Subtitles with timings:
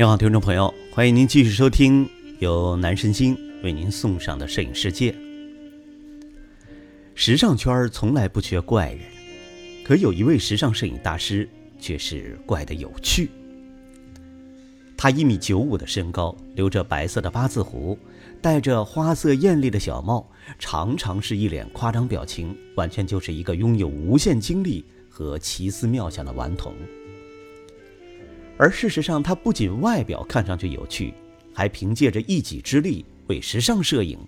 [0.00, 2.08] 你好，听众朋友，欢迎您继续收听
[2.38, 5.14] 由南神星为您送上的摄影世界。
[7.14, 9.00] 时尚圈从来不缺怪人，
[9.84, 11.46] 可有一位时尚摄影大师
[11.78, 13.28] 却是怪的有趣。
[14.96, 17.98] 他一米九五的身高，留着白色的八字胡，
[18.40, 20.26] 戴着花色艳丽的小帽，
[20.58, 26.74] 常常是一脸夸张表情，完全就是一个拥有无限精力和奇思妙想的顽童。
[28.60, 31.14] 而事实上，他不仅外表看上去有趣，
[31.54, 34.18] 还凭借着一己之力为时尚摄影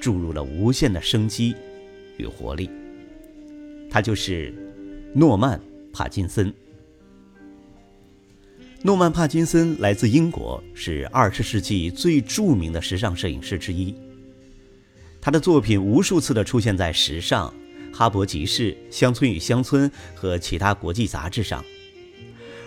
[0.00, 1.54] 注入了无限的生机
[2.16, 2.70] 与活力。
[3.90, 4.54] 他就是
[5.14, 5.58] 诺曼·
[5.92, 6.50] 帕金森。
[8.80, 13.94] 诺曼·帕金森来自英国，是二十世纪最著名的时尚摄影师之一。
[15.20, 17.52] 他的作品无数次的出现在《时尚》
[17.94, 21.62] 《哈勃集市》《乡村与乡村》和其他国际杂志上。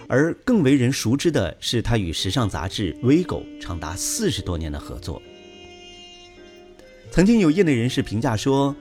[0.08, 5.22] 而更为人熟知的是，他与时尚杂志《Vigo》长达四十多年的合作。
[7.10, 8.76] 曾经有业内人士评价说，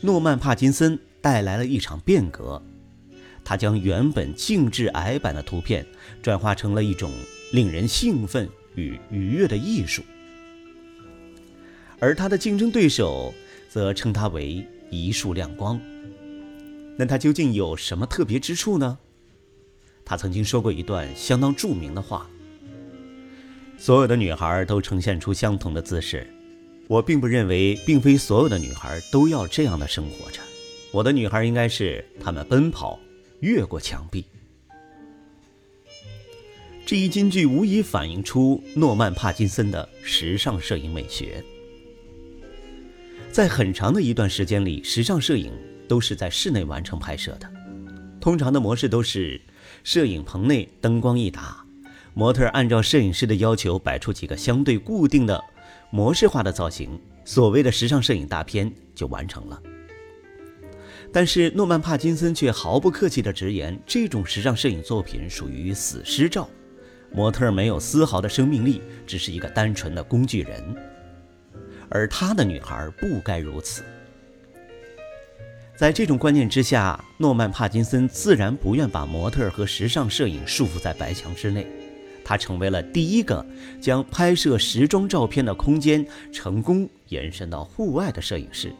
[0.00, 2.62] 诺曼·帕金森带来了一场变革，
[3.44, 5.84] 他将原本静致矮板的图片
[6.22, 7.10] 转化成了一种
[7.52, 10.02] 令人兴奋与愉悦的艺术。
[11.98, 13.34] 而他的竞争对手
[13.68, 15.80] 则称他为一束亮光。
[16.96, 18.98] 那他究竟有什么特别之处呢？
[20.08, 22.26] 他曾经说过一段相当著名的话
[23.76, 26.26] ：“所有的女孩都呈现出相同的姿势，
[26.86, 30.40] 我并不认为，并非所有的女孩都要这样的生活着。
[30.92, 32.98] 我的女孩应该是她们奔跑，
[33.40, 34.24] 越过墙壁。”
[36.86, 41.44] 这一金句无疑反映出诺曼·帕金森的时尚摄影美学。
[43.30, 45.52] 在很长的一段时间里，时尚摄影
[45.86, 47.46] 都是在室内完成拍摄的，
[48.18, 49.38] 通常的模式都是。
[49.90, 51.64] 摄影棚内灯光一打，
[52.12, 55.42] 模特按照摄影师的要求摆出几个相对固定的
[55.88, 59.58] 模式化的造型，所谓的时尚摄影大片就完成了。
[61.10, 66.46] 但是诺曼·帕金森却毫不客气地直言，这种时尚摄影作品属于死尸照，
[67.10, 70.76] 模特没有丝毫的生命力，只是一个单纯的工具人，
[71.88, 73.82] 而他的女孩不该如此。
[75.78, 81.64] 在这种观念之下，诺曼·帕金森自然不愿把模特和时尚摄影束缚在白墙之内。
[82.24, 83.46] 他成为了第一个
[83.80, 88.72] 将拍摄时装照片的空间成功延伸到户外的摄影师。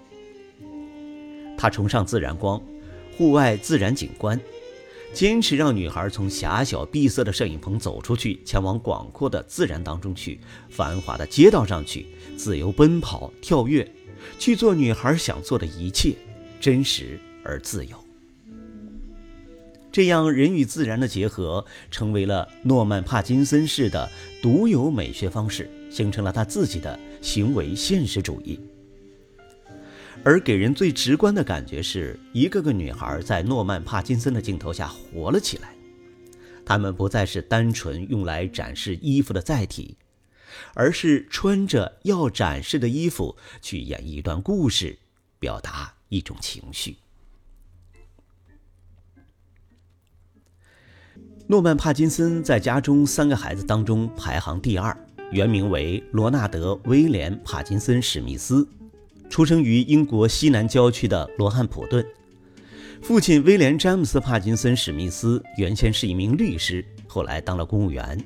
[1.56, 2.60] 他崇尚自然光、
[3.16, 4.38] 户外自然景观，
[5.12, 13.88] 坚持让女孩从狭小闭塞的摄影棚走出去，前往广阔的自然当中去，繁华的街道上去，自由奔跑、跳跃，
[14.36, 16.16] 去做女孩想做的一切。
[16.61, 17.97] 真实而自由，
[19.91, 24.09] 这样人与自然的结合，成为了诺曼·帕金森式的
[24.43, 28.61] 独有美学方式，形成了他自己的行为现实主义。
[30.25, 35.75] 而给人最直观的感觉是，一个个女孩在诺曼·帕金森的镜头下活了起来，
[36.65, 39.97] 她们不再是单纯用来展示衣服的载体，
[40.75, 44.99] 而是穿着要展示的衣服去演绎一段故事，
[45.39, 45.95] 表达。
[46.09, 46.97] 一种情绪。
[51.47, 54.95] 诺曼·帕金森在家中三个孩子当中排行第二，
[55.33, 58.69] 原名为罗纳德·威廉·帕金森·史密斯，
[59.31, 62.05] 出生于英国西南郊区的罗汉普顿。
[63.01, 68.23] 父亲威廉·詹姆斯·帕金森·史密斯原先是一名律师，后来当了公务员。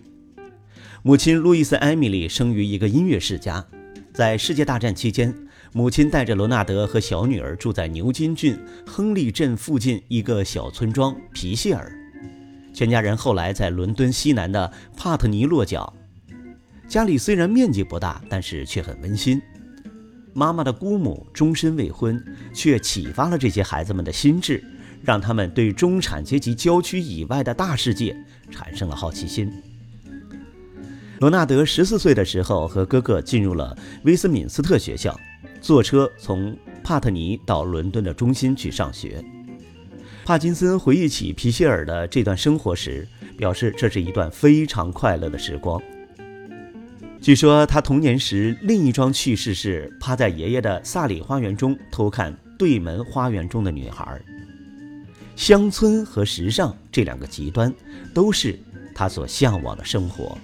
[1.05, 3.65] 母亲路易斯·艾米丽生于一个音乐世家，
[4.13, 5.33] 在世界大战期间。
[5.75, 11.91] 母亲带着罗纳德和小女儿住在牛津郡亨利镇附近一个小村庄皮谢尔，
[12.75, 15.91] 全家人后来在伦敦西南的帕特尼落脚。
[16.87, 19.41] 家里虽然面积不大，但是却很温馨。
[20.35, 22.23] 妈妈的姑母终身未婚，
[22.53, 24.63] 却启发了这些孩子们的心智，
[25.03, 28.15] 让他们对中产阶级郊区以外的大世界
[28.51, 29.51] 产生了好奇心。
[31.21, 35.19] 罗纳德十四岁的时候，和哥哥进入了威斯敏斯特学校。
[35.63, 39.25] 坐车从帕特尼到伦敦的中心去上学。
[40.25, 43.07] 帕金森回忆起皮歇尔的这段生活时，
[43.39, 45.81] 表示这是一段非常快乐的时光。
[47.21, 54.21] 据说他童年时另一桩趣事是趴在爷爷的萨里花园中偷看对门花园中的女孩。
[55.37, 57.73] 乡村和时尚这两个极端，
[58.13, 58.59] 都是
[58.93, 60.37] 他所向往的生活。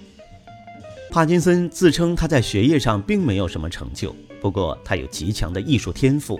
[1.11, 4.15] 帕金森自称他在学业上并没有什么成就。
[4.41, 6.39] 不过，他有极强的艺术天赋。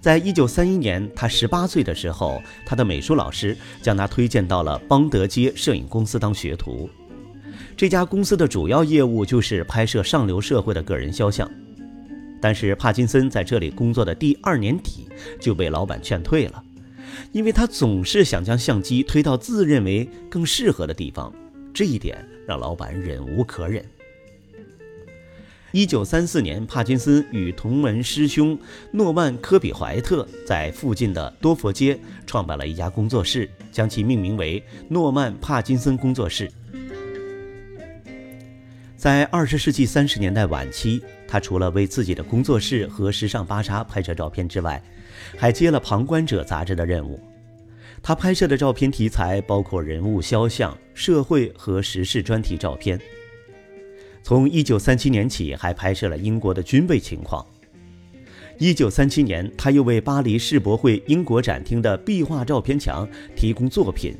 [0.00, 6.88] 在一九三一年，他十八岁的时候，他的美术老师将他推荐到了邦德街摄影公司当学徒。
[7.76, 11.50] 这家公司的主要业务就是拍摄上流社会的个人肖像。
[12.40, 15.06] 但是帕金森在这里工作的第二年底
[15.38, 16.64] 就被老板劝退了，
[17.32, 21.30] 因为他总是想将相机推到自认为更适合的地方，
[21.74, 23.84] 这一点让老板忍无可忍。
[25.72, 28.58] 一九三四年，帕金森与同门师兄
[28.90, 31.96] 诺曼·科比怀特在附近的多佛街
[32.26, 36.50] 创办了一家工作室，将其命名为诺曼·帕金森工作室。
[38.96, 44.82] 在二十世纪三十年代晚期，他除了为自己的工作室和时尚芭莎拍摄照片之外，
[45.38, 47.20] 还接了《旁观者》杂志的任务。
[48.02, 53.00] 他拍摄的照片题材包括人物肖像、社会和时事专题照片。
[54.22, 57.44] 从1937年起，还拍摄了英国的军备情况。
[58.58, 64.14] 1937年，他又为巴黎世博会英国展厅的壁画照片墙提供作品。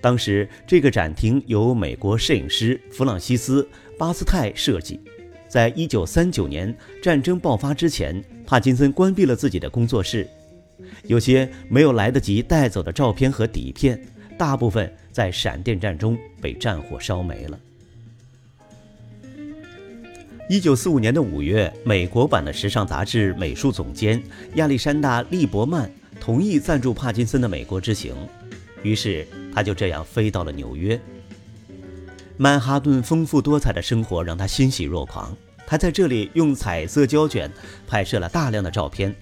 [0.00, 3.62] 当时，这个展厅由美国摄影师弗朗西斯·
[3.98, 5.00] 巴斯泰设计。
[5.48, 10.26] 在1939年战争爆发之前，帕金森关闭了自己的工作室，
[11.04, 14.00] 有些没有来得及带走的照片和底片，
[14.38, 17.58] 大部分在闪电战中被战火烧没了。
[20.52, 24.22] 一九四五年的五月，美国版的时尚杂志美术总监
[24.56, 25.90] 亚历山大·利伯曼
[26.20, 28.14] 同意赞助帕金森的美国之行，
[28.82, 31.00] 于是他就这样飞到了纽约。
[32.36, 35.34] 曼哈顿丰富多彩的生活让他欣喜若狂，
[35.66, 37.50] 他在这里用彩色胶卷
[37.86, 39.16] 拍摄了大量的照片，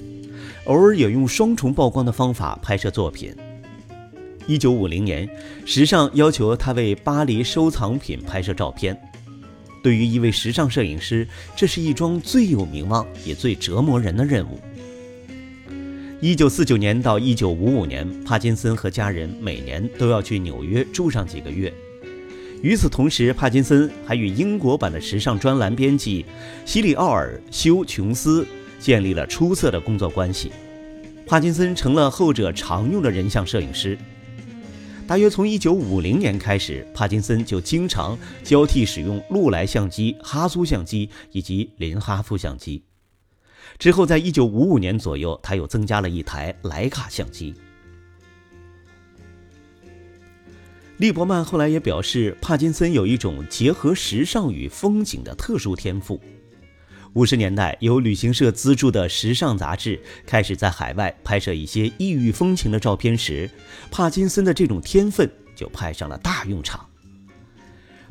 [0.64, 3.32] 偶尔也用双重曝光的方法拍摄作品。
[4.48, 5.30] 一九五零年，
[5.64, 9.00] 时尚要求他为巴黎收藏品拍摄照片。
[9.82, 14.60] 对于一位时尚摄影师，这是一桩最有名望也最折磨人的任务。
[16.20, 21.72] 一九四九年到一九五五年，帕金森和家人每年都要去纽约住上几个月。
[22.62, 26.26] 与此同时，帕金森还与英国版的时尚专栏编辑
[26.66, 28.46] 西里奥尔·休琼斯
[28.78, 30.52] 建立了出色的工作关系。
[31.26, 33.96] 帕金森成了后者常用的人像摄影师。
[35.10, 42.84] 大约从1950年开始，帕金森就经常交替使用禄来相机、哈苏相机以及林哈夫相机。
[43.76, 47.52] 之后，在1955年左右，他又增加了一台莱卡相机。
[50.98, 56.20] 利伯曼后来也表示，帕金森有一种结合时尚与风景的特殊天赋。
[57.14, 63.50] 五十年代，由旅行社资助的时尚杂志开始在海外拍摄一些异域风情的照片时，
[63.90, 66.86] 帕金森的这种天分就派上了大用场。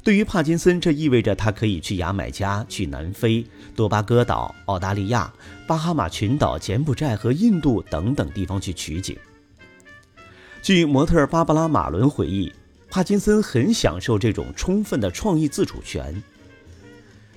[0.03, 5.31] 对于帕金森，这意味着他可以去牙买加、去南非、多巴哥岛、澳大利亚、
[5.65, 9.15] 巴哈马群岛、柬埔寨和印度等等地方去取景。
[10.61, 12.51] 据模特芭芭拉·马伦回忆，
[12.89, 16.21] 帕金森很享受这种充分的创意自主权。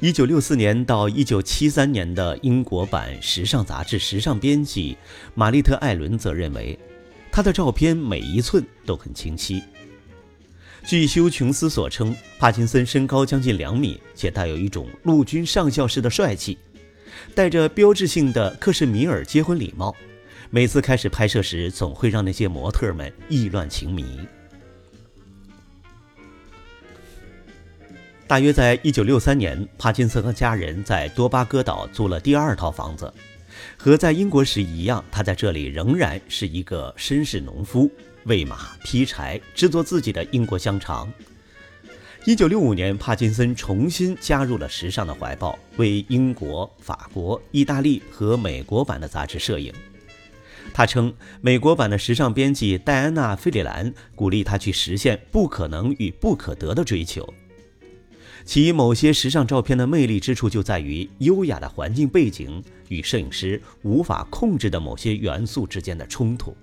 [0.02, 4.96] 一九六四年到一九七三年的英国版时尚杂志时尚编辑
[5.32, 6.76] 玛丽特·艾伦则认为，
[7.30, 9.62] 他的照片每一寸都很清晰。
[10.84, 16.58] 据休琼斯所称，帕金森身高将近两米，且带有一种陆军上校式的帅气，
[17.32, 19.94] 戴着标志性的克什米尔结婚礼帽，
[20.50, 24.04] 每次开始拍摄时，总会让那些模特们意乱情迷。
[28.26, 33.12] 大约在一九六三年，帕金森和家人在多巴哥岛租了第二套房子。
[33.76, 37.90] 和在英国时一样，他在这里仍然是一个绅士农夫，
[38.24, 41.12] 喂马、劈柴、制作自己的英国香肠。
[42.24, 49.72] 一九六五年，帕金森重新加入了时尚的怀抱，为英国、法国、意大利和美国版的杂志摄影。
[50.72, 51.12] 他称，
[51.42, 57.28] 美国版的时尚编辑戴安娜·费里兰鼓励他去实现不可能与不可得的追求。
[58.44, 66.56] 其某些时尚照片的魅力之处就在于优雅的环境背景与摄影师无法控制的某些元素之间的冲突。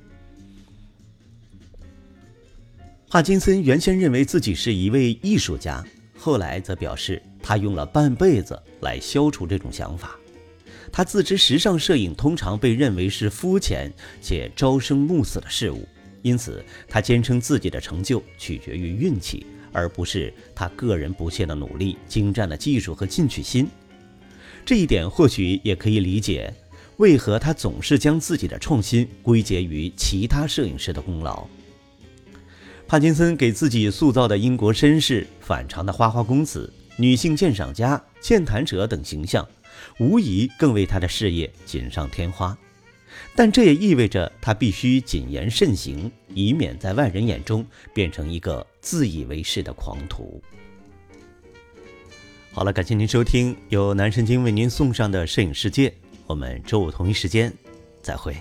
[3.09, 5.83] 帕金森原先认为自己是一位艺术家，
[6.17, 10.15] 后来则表示他用了半辈子来消除这种想法。
[10.91, 15.87] 他自知时尚摄影通常被认为是肤浅且朝生暮死的事物，
[16.21, 19.45] 因此他坚称自己的成就取决于运气。
[19.71, 23.67] 而不是他个人不懈的努力、精湛的技术和进取心。
[24.65, 26.53] 这一点或许也可以理解，
[26.97, 31.47] 为何他总是将自己的创新归结于其他摄影师的功劳。
[32.87, 39.47] 帕金森给自己塑造的英国绅士、反常的花花公子、女性鉴赏家、健谈者等形象，
[39.99, 42.57] 无疑更为他的事业锦上添花。
[43.35, 50.41] 但这也意味着他必须谨言慎行，以免在外人眼中变成一个自以为是的狂徒。
[52.51, 55.93] 好了，感谢您收听由南神经为您送上的摄影世界，
[56.25, 57.53] 我们周五同一时间
[58.01, 58.35] 再会。